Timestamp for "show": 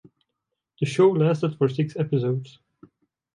0.87-1.11